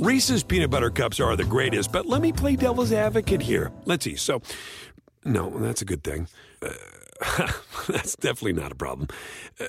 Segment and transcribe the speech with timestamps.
[0.00, 3.70] Reese's peanut butter cups are the greatest, but let me play devil's advocate here.
[3.84, 4.16] Let's see.
[4.16, 4.40] So,
[5.26, 6.26] no, that's a good thing.
[6.62, 6.72] Uh,
[7.86, 9.08] that's definitely not a problem.
[9.60, 9.66] Uh,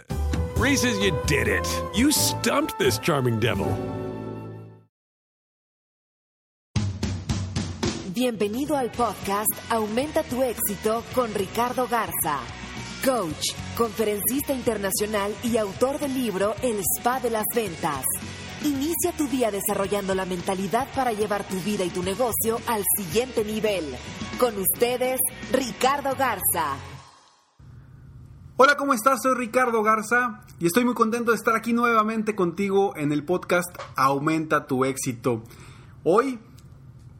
[0.55, 1.67] Reese's, you did it.
[1.93, 3.67] You stumped this charming devil.
[8.13, 12.39] Bienvenido al podcast Aumenta tu éxito con Ricardo Garza,
[13.03, 18.05] coach, conferencista internacional y autor del libro El Spa de las Ventas.
[18.63, 23.43] Inicia tu día desarrollando la mentalidad para llevar tu vida y tu negocio al siguiente
[23.43, 23.83] nivel.
[24.39, 25.19] Con ustedes,
[25.51, 26.77] Ricardo Garza.
[28.57, 29.21] Hola, ¿cómo estás?
[29.23, 33.75] Soy Ricardo Garza y estoy muy contento de estar aquí nuevamente contigo en el podcast
[33.95, 35.41] Aumenta tu éxito.
[36.03, 36.37] Hoy,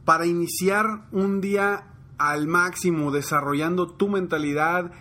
[0.06, 1.88] para iniciar un día
[2.20, 4.92] al máximo, desarrollando tu mentalidad,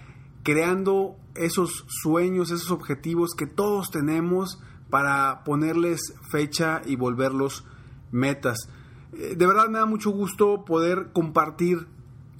[0.42, 4.58] creando esos sueños, esos objetivos que todos tenemos,
[4.90, 7.64] para ponerles fecha y volverlos
[8.10, 8.68] metas.
[9.12, 11.86] Eh, de verdad me da mucho gusto poder compartir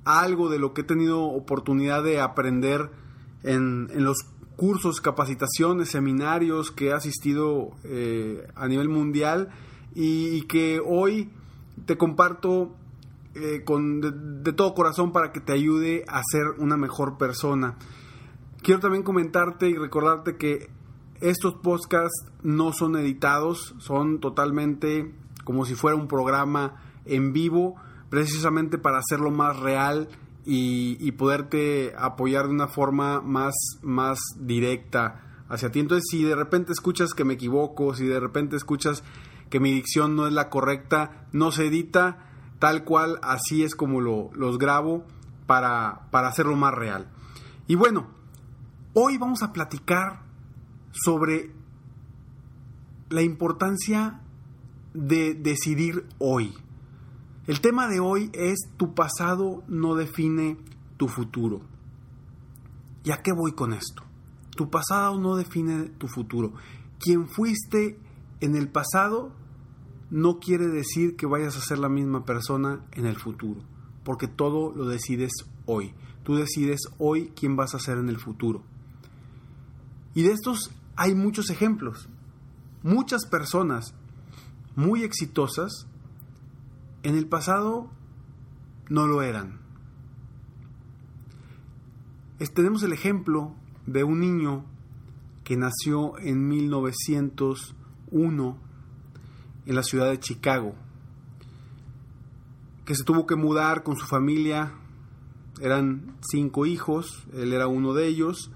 [0.05, 2.91] algo de lo que he tenido oportunidad de aprender
[3.43, 4.19] en, los
[4.57, 9.49] cursos, capacitaciones, seminarios que he asistido eh, a nivel mundial
[9.95, 11.31] y, que hoy
[11.87, 12.75] te comparto
[13.35, 17.77] eh, con, de todo corazón para que te ayude a ser una mejor persona.
[18.63, 20.69] Quiero también comentarte y recordarte que
[21.21, 27.77] estos podcasts no son editados, son totalmente como si fuera un programa en vivo,
[28.09, 30.09] precisamente para hacerlo más real
[30.45, 35.81] y, poderte apoyar de una forma más, más directa hacia ti.
[35.81, 39.05] Entonces, si de repente escuchas que me equivoco, si de repente escuchas
[39.49, 42.27] que mi dicción no es la correcta, no se edita,
[42.59, 45.05] tal cual, así es como lo, los grabo
[45.47, 47.09] para, para hacerlo más real.
[47.67, 48.09] Y bueno,
[48.95, 50.30] hoy vamos a platicar
[50.93, 51.51] sobre
[53.09, 54.21] la importancia
[54.95, 56.55] de decidir hoy.
[57.47, 60.57] El tema de hoy es tu pasado no define
[60.97, 61.63] tu futuro.
[63.03, 64.05] ¿Y a qué voy con esto?
[64.57, 66.53] Tu pasado no define tu futuro.
[66.99, 67.99] Quien fuiste
[68.41, 69.33] en el pasado
[70.11, 73.63] no quiere decir que vayas a ser la misma persona en el futuro,
[74.05, 75.33] porque todo lo decides
[75.67, 75.95] hoy.
[76.25, 78.63] Tú decides hoy quién vas a ser en el futuro.
[80.15, 82.11] Y de estos hay muchos ejemplos.
[82.83, 83.95] Muchas personas
[84.77, 85.87] muy exitosas
[87.03, 87.89] en el pasado
[88.91, 89.59] no lo eran.
[92.53, 93.55] tenemos el ejemplo
[93.87, 94.67] de un niño
[95.43, 98.59] que nació en 1901
[99.65, 100.75] en la ciudad de Chicago,
[102.85, 104.75] que se tuvo que mudar con su familia,
[105.63, 108.51] eran cinco hijos, él era uno de ellos,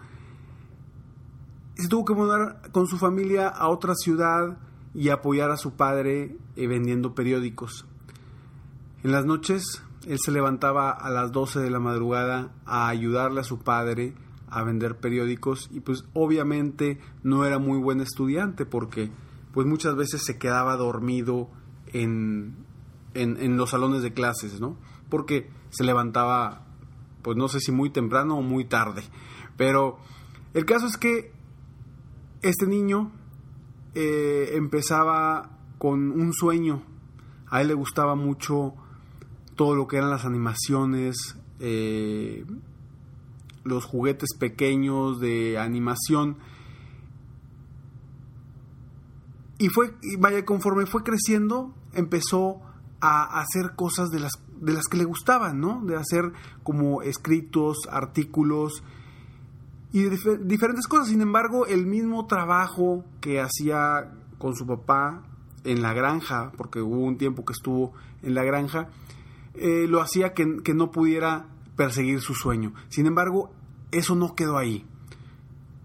[1.77, 4.59] se tuvo que mudar con su familia a otra ciudad
[4.95, 7.87] y apoyar a su padre eh, vendiendo periódicos.
[9.03, 13.45] En las noches él se levantaba a las 12 de la madrugada a ayudarle a
[13.45, 14.15] su padre
[14.49, 19.11] a vender periódicos y pues obviamente no era muy buen estudiante porque
[19.53, 21.49] pues muchas veces se quedaba dormido
[21.93, 22.55] en,
[23.15, 24.77] en, en los salones de clases, ¿no?
[25.09, 26.65] Porque se levantaba
[27.23, 29.03] pues no sé si muy temprano o muy tarde.
[29.57, 29.99] Pero
[30.53, 31.33] el caso es que
[32.45, 33.11] este niño
[33.95, 36.83] eh, empezaba con un sueño.
[37.49, 38.75] A él le gustaba mucho
[39.57, 42.45] todo lo que eran las animaciones, eh,
[43.65, 46.37] los juguetes pequeños de animación.
[49.59, 52.61] Y fue, vaya, conforme fue creciendo, empezó
[53.01, 55.83] a hacer cosas de las, de las que le gustaban, ¿no?
[55.83, 56.33] De hacer
[56.63, 58.83] como escritos, artículos,
[59.95, 60.09] y
[60.41, 61.07] diferentes cosas.
[61.07, 65.23] Sin embargo, el mismo trabajo que hacía con su papá
[65.63, 68.89] en la granja, porque hubo un tiempo que estuvo en la granja,
[69.55, 71.47] eh, lo hacía que, que no pudiera
[71.77, 72.75] perseguir su sueño.
[72.89, 73.53] Sin embargo,
[73.93, 74.85] eso no quedó ahí.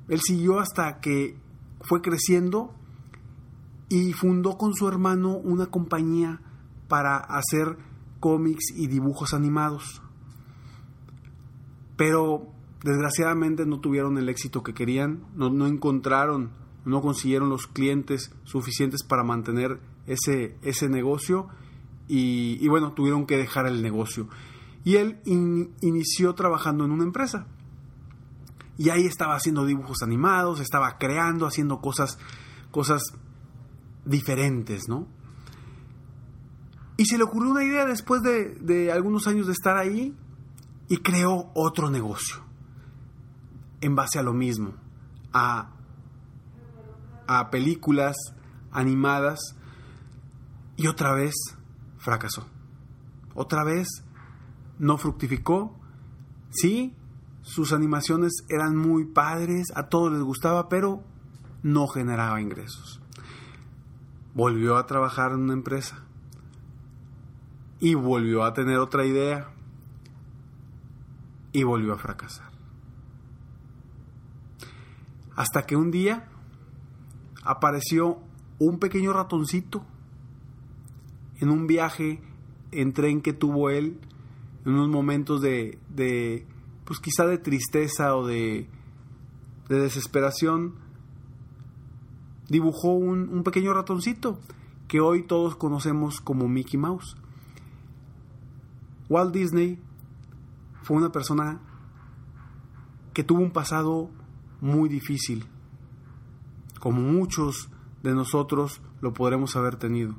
[0.07, 1.38] Él siguió hasta que
[1.81, 2.73] fue creciendo
[3.89, 6.41] y fundó con su hermano una compañía
[6.88, 7.77] para hacer
[8.19, 10.01] cómics y dibujos animados.
[11.95, 16.51] Pero desgraciadamente no tuvieron el éxito que querían, no, encontraron,
[16.85, 21.47] no consiguieron los clientes suficientes para mantener ese, ese negocio
[22.07, 24.27] y, bueno, tuvieron que dejar el negocio.
[24.83, 27.45] Y él inició trabajando en una empresa.
[28.77, 32.17] Y ahí estaba haciendo dibujos animados, estaba creando, haciendo cosas,
[32.71, 33.03] cosas
[34.05, 35.05] diferentes, ¿no?
[36.95, 40.15] Y se le ocurrió una idea después de, de algunos años de estar ahí
[40.87, 42.49] y creó otro negocio
[43.81, 44.73] en base a lo mismo,
[45.33, 45.69] a,
[47.27, 48.15] a películas
[48.71, 49.39] animadas
[50.75, 51.35] y otra vez
[51.97, 52.47] fracasó.
[53.35, 53.87] Otra vez
[54.79, 55.75] no fructificó.
[56.49, 56.95] Sí,
[57.41, 61.03] sus animaciones eran muy padres, a todos les gustaba, pero
[61.63, 63.01] no generaba ingresos.
[64.33, 66.03] Volvió a trabajar en una empresa
[67.79, 69.49] y volvió a tener otra idea
[71.51, 72.49] y volvió a fracasar.
[75.39, 76.27] Hasta que un día
[77.45, 78.18] apareció
[78.59, 79.86] un pequeño ratoncito
[81.38, 82.21] en un viaje
[82.74, 84.01] en tren que tuvo él,
[84.65, 85.80] en unos momentos de,
[86.83, 88.68] pues quizá de tristeza o de,
[89.69, 90.75] de desesperación,
[92.50, 94.41] dibujó un pequeño ratoncito
[94.89, 97.15] que hoy todos conocemos como Mickey Mouse.
[99.07, 99.80] Walt Disney
[100.83, 101.62] fue una persona
[103.13, 104.09] que tuvo un pasado
[104.61, 105.45] muy difícil,
[106.79, 107.69] como muchos
[108.03, 110.15] de nosotros lo podremos haber tenido.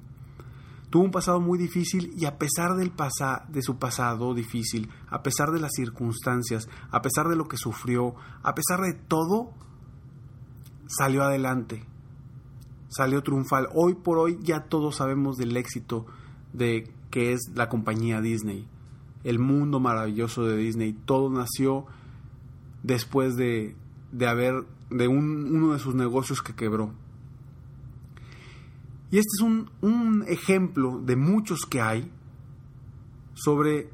[0.91, 2.93] Tuvo un pasado muy difícil y a pesar del
[3.49, 8.17] de su pasado difícil, a pesar de las circunstancias, a pesar de lo que sufrió,
[8.43, 9.53] a pesar de todo,
[10.89, 11.85] salió adelante,
[12.89, 13.69] salió triunfal.
[13.73, 16.07] Hoy por hoy ya todos sabemos del éxito
[16.53, 18.67] de que es la compañía Disney,
[19.23, 20.93] el mundo maravilloso de Disney.
[20.93, 21.87] Todo nació
[22.83, 23.77] después de,
[24.13, 26.93] de haber de uno de sus negocios que quebró.
[29.11, 32.11] Y este es un, un ejemplo de muchos que hay
[33.35, 33.91] sobre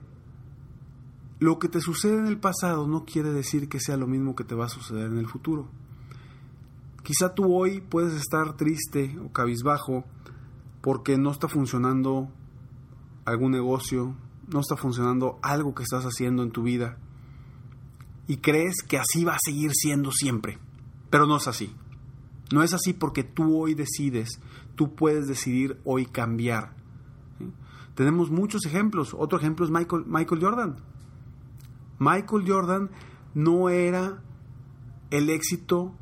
[1.39, 4.45] lo que te sucede en el pasado no quiere decir que sea lo mismo que
[4.45, 5.69] te va a suceder en el futuro.
[7.03, 10.05] Quizá tú hoy puedes estar triste o cabizbajo
[10.81, 12.29] porque no está funcionando
[13.25, 14.17] algún negocio,
[14.49, 16.99] no está funcionando algo que estás haciendo en tu vida
[18.27, 20.59] y crees que así va a seguir siendo siempre,
[21.11, 21.75] pero no es así.
[22.53, 24.41] No es así porque tú hoy decides,
[24.77, 26.77] tú puedes decidir hoy cambiar.
[27.97, 29.17] Tenemos muchos ejemplos.
[29.19, 30.77] Otro ejemplo es Michael, Jordan.
[31.99, 32.91] Michael Jordan
[33.35, 34.23] no era
[35.11, 35.95] el éxito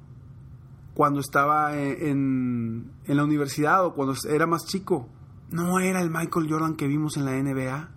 [0.93, 5.09] cuando estaba en, en, la universidad o cuando era más chico.
[5.51, 7.91] No era el Michael Jordan que vimos en la NBA.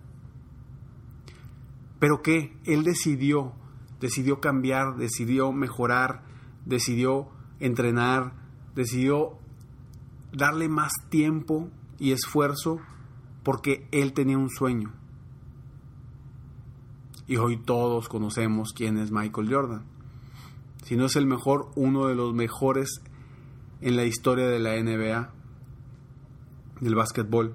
[1.98, 3.52] Pero que él decidió,
[4.00, 6.22] decidió cambiar, decidió mejorar,
[6.64, 7.28] decidió
[7.60, 8.34] entrenar,
[8.74, 9.38] decidió
[10.32, 11.68] darle más tiempo
[11.98, 12.80] y esfuerzo
[13.42, 14.92] porque él tenía un sueño.
[17.26, 19.84] Y hoy todos conocemos quién es Michael Jordan.
[20.84, 23.02] Si no es el mejor, uno de los mejores
[23.80, 25.32] en la historia de la NBA,
[26.80, 27.54] del básquetbol.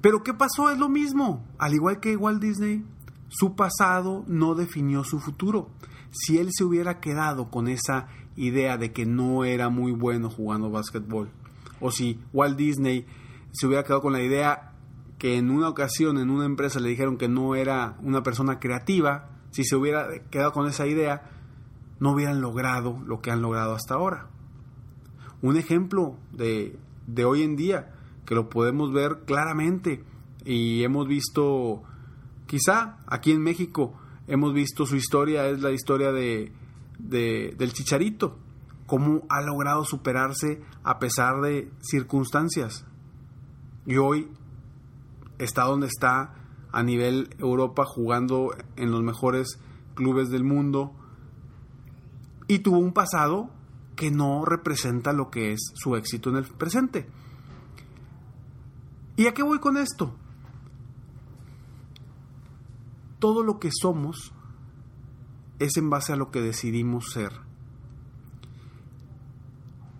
[0.00, 0.70] Pero ¿qué pasó?
[0.70, 1.46] Es lo mismo.
[1.58, 2.84] Al igual que Walt Disney,
[3.28, 5.70] su pasado no definió su futuro.
[6.10, 10.70] Si él se hubiera quedado con esa idea de que no era muy bueno jugando
[10.70, 11.30] básquetbol.
[11.80, 13.06] O si Walt Disney
[13.52, 14.72] se hubiera quedado con la idea
[15.18, 19.30] que en una ocasión en una empresa le dijeron que no era una persona creativa,
[19.50, 21.30] si se hubiera quedado con esa idea,
[22.00, 24.28] no hubieran logrado lo que han logrado hasta ahora.
[25.42, 27.94] Un ejemplo de, de hoy en día,
[28.26, 30.02] que lo podemos ver claramente
[30.44, 31.82] y hemos visto,
[32.54, 33.94] quizá aquí en México,
[34.28, 36.52] hemos visto su historia, es la historia de
[37.00, 38.38] del Chicharito,
[38.86, 42.86] cómo ha logrado superarse a pesar de circunstancias.
[43.86, 44.30] Y hoy
[45.38, 46.36] está donde está
[46.70, 49.58] a nivel Europa jugando en los mejores
[49.94, 50.94] clubes del mundo
[52.46, 53.50] y tuvo un pasado
[53.96, 57.08] que no representa lo que es su éxito en el presente.
[59.16, 60.14] ¿Y a qué voy con esto?
[63.18, 64.32] Todo lo que somos
[65.58, 67.32] es en base a lo que decidimos ser.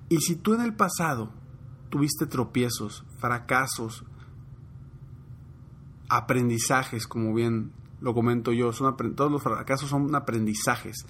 [0.09, 1.31] Y si tú en el pasado
[1.91, 4.05] tuviste tropiezos, fracasos,
[6.09, 11.07] aprendizajes, como bien lo comento yo, son, todos los fracasos son aprendizajes.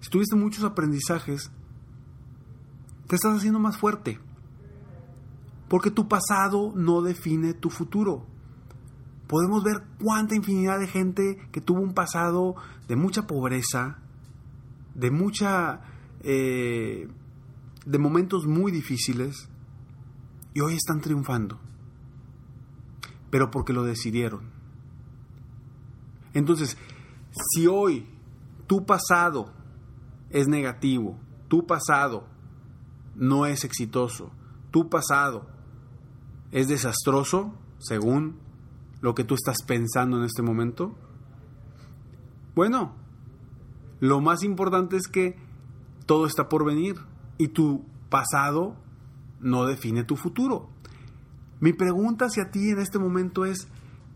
[0.00, 1.50] Si tuviste muchos aprendizajes,
[3.06, 4.18] te estás haciendo más fuerte.
[5.68, 8.26] Porque tu pasado no define tu futuro
[9.28, 12.56] podemos ver cuánta infinidad de gente que tuvo un pasado
[12.88, 13.98] de mucha pobreza,
[14.94, 15.80] de mucha...
[16.22, 17.08] Eh,
[17.86, 19.48] de momentos muy difíciles
[20.52, 21.60] y hoy están triunfando.
[23.30, 24.50] pero porque lo decidieron.
[26.34, 26.76] Entonces,
[27.30, 28.06] si hoy
[28.66, 29.52] tu pasado
[30.30, 31.18] es negativo,
[31.48, 32.26] tu pasado
[33.14, 34.30] no es exitoso,
[34.70, 35.46] tu pasado
[36.52, 38.38] es desastroso, según
[39.00, 40.94] lo que tú estás pensando en este momento,
[42.54, 42.92] bueno,
[44.00, 45.36] lo más importante es que
[46.06, 46.96] todo está por venir
[47.36, 48.76] y tu pasado
[49.40, 50.68] no define tu futuro.
[51.60, 53.68] Mi pregunta hacia ti en este momento es,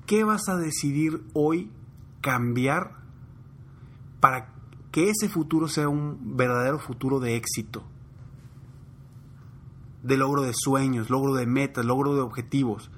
[0.07, 1.71] ¿qué vas a decidir hoy
[2.21, 2.97] cambiar
[4.21, 4.53] para
[4.91, 7.85] que ese futuro sea un verdadero futuro de éxito?
[10.03, 12.91] De logro de sueños, logro de metas, logro de objetivos.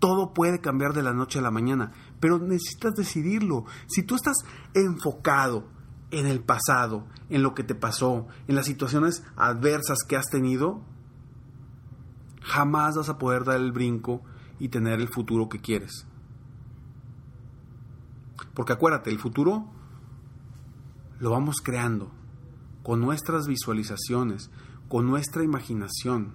[0.00, 3.66] Todo puede cambiar de la noche a la mañana, pero necesitas decidirlo.
[3.86, 4.38] Si tú estás
[4.74, 5.68] enfocado
[6.10, 10.82] en el pasado, en lo que te pasó, en las situaciones adversas que has tenido,
[12.42, 14.22] jamás vas a poder dar el brinco
[14.58, 16.06] y tener el futuro que quieres.
[18.54, 19.70] Porque acuérdate, el futuro
[21.18, 22.10] lo vamos creando
[22.82, 24.50] con nuestras visualizaciones,
[24.88, 26.34] con nuestra imaginación.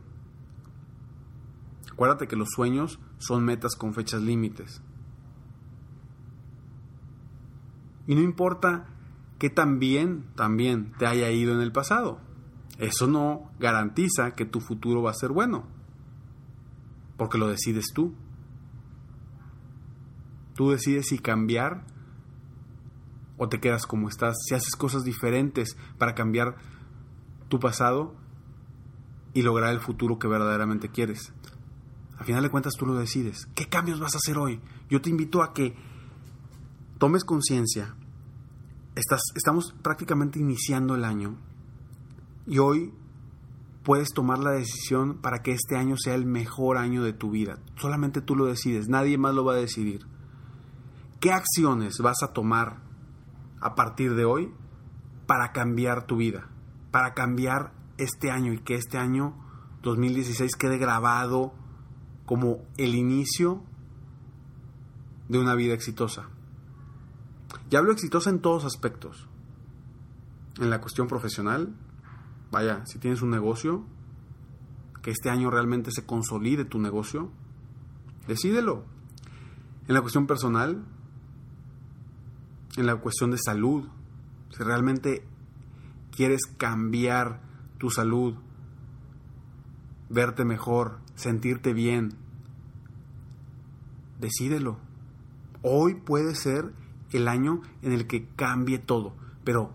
[1.92, 4.82] Acuérdate que los sueños son metas con fechas límites.
[8.08, 8.88] Y no importa
[9.40, 12.20] que también, también te haya ido en el pasado.
[12.78, 15.66] Eso no garantiza que tu futuro va a ser bueno.
[17.18, 18.14] Porque lo decides tú.
[20.56, 21.86] Tú decides si cambiar
[23.38, 26.56] o te quedas como estás, si haces cosas diferentes para cambiar
[27.50, 28.16] tu pasado
[29.34, 31.34] y lograr el futuro que verdaderamente quieres.
[32.18, 33.48] A final de cuentas tú lo decides.
[33.56, 34.62] ¿Qué cambios vas a hacer hoy?
[34.90, 35.76] Yo te invito a que
[36.98, 37.96] tomes conciencia.
[38.96, 41.36] Estamos prácticamente iniciando el año
[42.48, 42.94] y hoy
[43.84, 47.60] puedes tomar la decisión para que este año sea el mejor año de tu vida.
[47.76, 50.06] Solamente tú lo decides, nadie más lo va a decidir.
[51.20, 52.82] ¿Qué acciones vas a tomar
[53.60, 54.54] a partir de hoy
[55.28, 56.50] para cambiar tu vida?
[56.92, 59.36] Para cambiar este año y que este año
[59.84, 61.54] 2016 quede grabado
[62.26, 63.62] como el inicio
[65.30, 66.30] de una vida exitosa.
[67.70, 69.28] Y hablo exitosa en todos aspectos.
[70.60, 71.74] En la cuestión profesional,
[72.56, 73.84] Vaya, si tienes un negocio,
[75.02, 77.30] que este año realmente se consolide tu negocio,
[78.28, 78.86] decídelo.
[79.90, 80.84] En la cuestión personal,
[82.78, 83.90] en la cuestión de salud,
[84.52, 85.28] si realmente
[86.16, 87.42] quieres cambiar
[87.78, 88.36] tu salud,
[90.10, 92.14] verte mejor, sentirte bien,
[94.20, 94.78] decídelo.
[95.62, 96.74] Hoy puede ser
[97.12, 99.72] el año en el que cambie todo, pero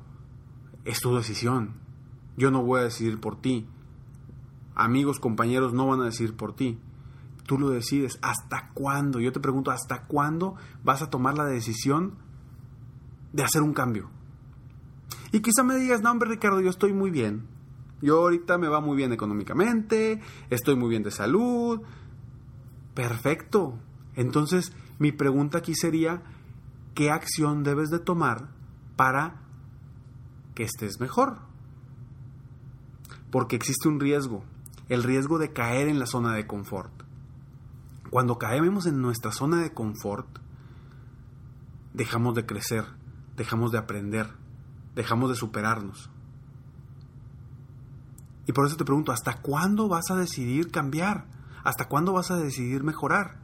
[0.84, 1.74] es tu decisión.
[2.36, 3.66] Yo no voy a decidir por ti.
[4.74, 6.78] Amigos, compañeros no van a decidir por ti.
[7.46, 8.18] Tú lo decides.
[8.22, 9.20] ¿Hasta cuándo?
[9.20, 10.54] Yo te pregunto, ¿hasta cuándo
[10.84, 12.14] vas a tomar la decisión
[13.32, 14.10] de hacer un cambio?
[15.32, 17.46] Y quizá me digas, no, hombre, Ricardo, yo estoy muy bien.
[18.02, 21.80] Yo ahorita me va muy bien económicamente, estoy muy bien de salud.
[22.94, 23.78] Perfecto.
[24.16, 26.22] Entonces, mi pregunta aquí sería,
[26.94, 28.48] ¿qué acción debes de tomar
[28.96, 29.42] para
[30.54, 31.50] que estés mejor?
[33.30, 34.44] porque existe un riesgo,
[34.88, 36.92] el riesgo de caer en la zona de confort.
[38.10, 40.26] Cuando caemos en nuestra zona de confort,
[41.94, 42.84] dejamos de crecer,
[43.36, 44.28] dejamos de aprender,
[44.96, 46.10] dejamos de superarnos.
[48.46, 51.26] Y por eso te pregunto, ¿hasta cuándo vas a decidir cambiar?
[51.62, 53.38] ¿Hasta cuándo vas a decidir mejorar?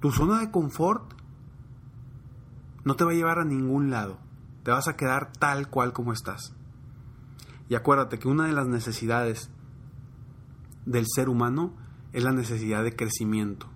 [0.00, 1.14] Tu zona de confort
[2.84, 4.18] no te va a llevar a ningún lado.
[4.64, 6.54] Te vas a quedar tal cual como estás.
[7.68, 9.50] Y acuérdate que una de las necesidades
[10.84, 11.74] del ser humano
[12.12, 13.66] es la necesidad de crecimiento.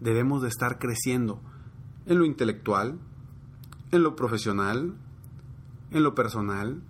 [0.00, 1.40] Debemos de estar creciendo
[2.06, 2.98] en lo intelectual,
[3.90, 4.94] en lo profesional,
[5.90, 6.82] en lo personal.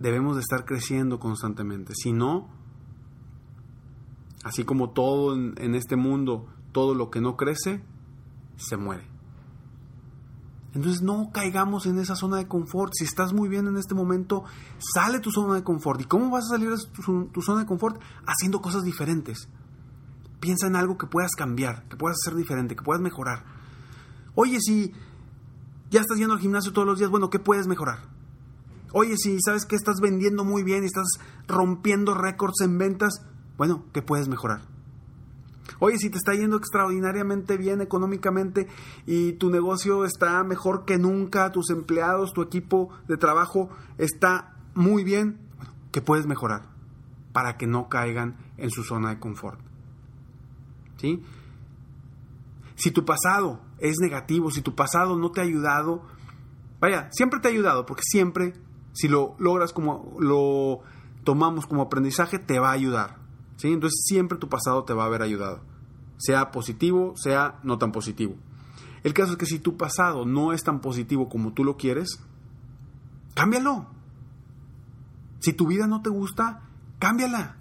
[0.00, 1.94] Debemos de estar creciendo constantemente.
[1.94, 2.48] Si no,
[4.42, 7.84] así como todo en, en este mundo, todo lo que no crece,
[8.56, 9.10] se muere.
[10.74, 12.92] Entonces no caigamos en esa zona de confort.
[12.94, 14.44] Si estás muy bien en este momento,
[14.78, 16.00] sale tu zona de confort.
[16.00, 16.76] ¿Y cómo vas a salir de
[17.32, 18.00] tu, zona de confort?
[18.24, 19.48] Haciendo cosas diferentes.
[20.38, 23.44] Piensa en algo que puedas cambiar, que puedas hacer diferente, que puedas mejorar.
[24.36, 24.92] Oye, si
[25.90, 27.98] ya estás yendo al gimnasio todos los días, bueno, ¿qué puedes mejorar?
[28.92, 31.08] Oye, si sabes que estás vendiendo muy bien y estás
[31.46, 33.22] rompiendo récords en ventas,
[33.56, 34.62] bueno, ¿qué puedes mejorar?
[35.78, 38.66] Oye, si te está yendo extraordinariamente bien económicamente
[39.06, 45.04] y tu negocio está mejor que nunca, tus empleados, tu equipo de trabajo está muy
[45.04, 45.38] bien,
[45.92, 46.68] ¿qué puedes mejorar
[47.32, 49.60] para que no caigan en su zona de confort?
[51.00, 51.22] ¿sí?
[52.76, 56.02] Si tu pasado es negativo, si tu pasado no te ha ayudado,
[56.80, 58.54] vaya, siempre te ha ayudado, porque siempre,
[58.92, 60.80] si lo logras como lo
[61.24, 63.16] tomamos como aprendizaje, te va a ayudar.
[63.56, 63.68] ¿sí?
[63.68, 65.60] Entonces siempre tu pasado te va a haber ayudado,
[66.18, 68.34] sea positivo, sea no tan positivo.
[69.02, 72.20] El caso es que si tu pasado no es tan positivo como tú lo quieres,
[73.34, 73.86] cámbialo.
[75.40, 76.62] Si tu vida no te gusta,
[76.98, 77.56] cámbiala.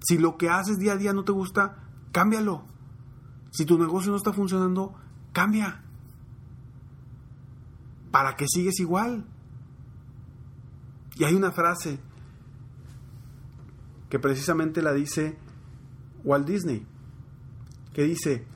[0.00, 1.76] Si lo que haces día a día no te gusta,
[2.12, 2.64] cámbialo.
[3.52, 4.94] Si tu negocio no está funcionando,
[5.32, 5.83] cambia.
[8.14, 9.24] ¿Para que sigues igual?
[11.16, 11.98] Y hay una frase
[14.08, 15.36] que precisamente la dice
[16.22, 16.86] Walt Disney,
[17.92, 18.46] que dice,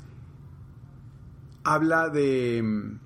[1.65, 2.63] habla de...
[2.63, 3.01] mm,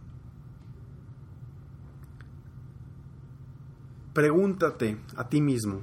[4.13, 5.81] Pregúntate a ti mismo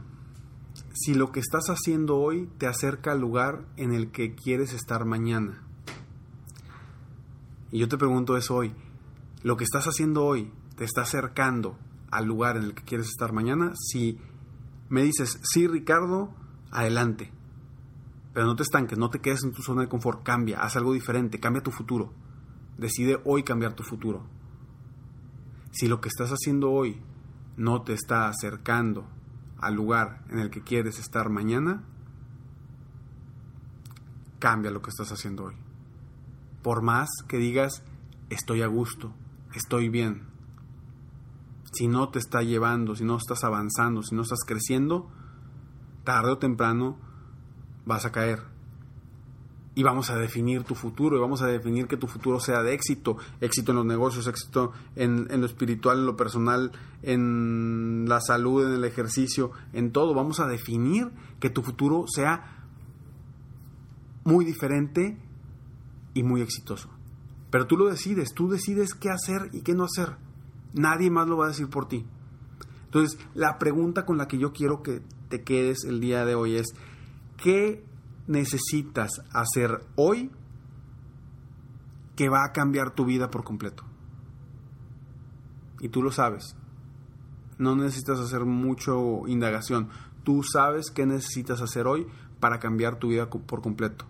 [0.94, 5.04] si lo que estás haciendo hoy te acerca al lugar en el que quieres estar
[5.04, 5.64] mañana.
[7.72, 8.76] Y yo te pregunto eso hoy.
[9.42, 11.78] ¿Lo que estás haciendo hoy te está acercando
[12.12, 13.72] al lugar en el que quieres estar mañana?
[13.76, 14.20] Si
[14.90, 16.34] me dices, sí, Ricardo,
[16.72, 17.32] adelante.
[18.34, 20.24] Pero no te estanques, no te quedes en tu zona de confort.
[20.24, 22.12] Cambia, haz algo diferente, cambia tu futuro.
[22.78, 24.26] Decide hoy cambiar tu futuro.
[25.72, 27.02] Si lo que estás haciendo hoy
[27.56, 29.08] no te está acercando
[29.58, 31.84] al lugar en el que quieres estar mañana,
[34.40, 35.56] cambia lo que estás haciendo hoy.
[36.62, 37.84] Por más que digas,
[38.30, 39.14] estoy a gusto,
[39.54, 40.28] estoy bien.
[41.72, 45.10] Si no te está llevando, si no estás avanzando, si no estás creciendo,
[46.04, 46.98] tarde o temprano
[47.86, 48.40] vas a caer.
[49.76, 52.74] Y vamos a definir tu futuro, y vamos a definir que tu futuro sea de
[52.74, 58.20] éxito, éxito en los negocios, éxito en, en lo espiritual, en lo personal, en la
[58.20, 60.14] salud, en el ejercicio, en todo.
[60.14, 62.66] Vamos a definir que tu futuro sea
[64.26, 65.18] muy diferente
[66.14, 66.90] y muy exitoso.
[67.52, 70.18] Pero tú lo decides, tú decides qué hacer y qué no hacer.
[70.74, 72.06] Nadie más lo va a decir por ti.
[72.86, 76.56] Entonces, la pregunta con la que yo quiero que te quedes el día de hoy
[76.56, 76.68] es,
[77.38, 77.84] ¿qué
[78.28, 80.32] necesitas hacer hoy
[82.16, 83.84] que va a cambiar tu vida por completo?
[85.80, 86.56] Y tú lo sabes.
[87.58, 89.90] No necesitas hacer mucho indagación.
[90.24, 92.08] Tú sabes qué necesitas hacer hoy
[92.40, 94.06] para cambiar tu vida por completo.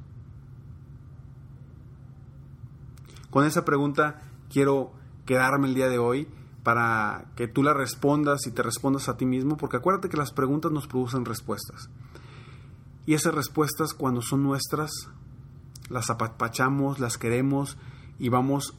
[3.30, 4.92] Con esa pregunta quiero
[5.26, 6.28] quedarme el día de hoy
[6.64, 10.32] para que tú la respondas y te respondas a ti mismo, porque acuérdate que las
[10.32, 11.90] preguntas nos producen respuestas.
[13.06, 14.92] Y esas respuestas cuando son nuestras,
[15.90, 17.78] las apapachamos, las queremos
[18.20, 18.76] y vamos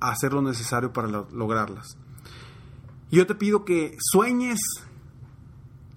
[0.00, 1.96] a hacer lo necesario para lo- lograrlas.
[3.10, 4.58] Yo te pido que sueñes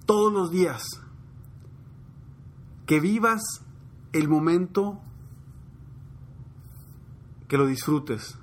[0.05, 0.83] todos los días,
[2.85, 3.41] que vivas
[4.13, 4.99] el momento,
[7.51, 8.37] que lo disfrutes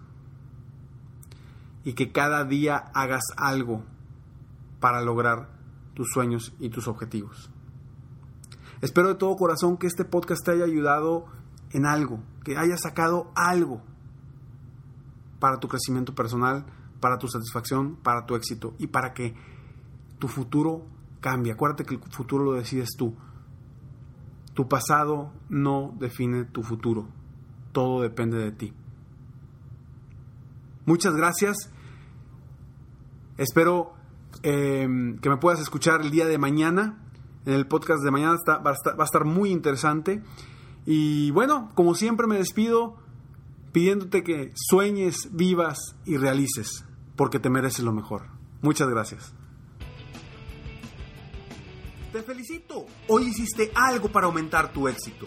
[1.83, 3.83] y que cada día hagas algo
[4.81, 5.49] para lograr
[5.94, 7.49] tus sueños y tus objetivos.
[8.83, 11.25] Espero de todo corazón que este podcast te haya ayudado
[11.71, 13.81] en algo, que hayas sacado algo
[15.40, 16.66] para tu crecimiento personal,
[17.01, 19.35] para tu satisfacción, para tu éxito y para que
[20.18, 20.85] tu futuro
[21.23, 21.53] cambie.
[21.55, 23.16] Acuérdate que el futuro lo decides tú.
[24.53, 27.07] Tu pasado no define tu futuro.
[27.73, 28.75] Todo depende de ti.
[30.88, 31.70] Muchas gracias.
[33.37, 33.92] Espero
[34.42, 34.88] eh,
[35.20, 37.05] que me puedas escuchar el día de mañana.
[37.44, 40.22] En el podcast de mañana está- va, a estar, va a estar muy interesante.
[40.87, 42.96] Y bueno, como siempre me despido
[43.72, 48.22] pidiéndote que sueñes, vivas y realices, porque te mereces lo mejor.
[48.62, 49.35] Muchas gracias.
[52.12, 52.87] Te felicito.
[53.09, 55.27] Hoy hiciste algo para aumentar tu éxito.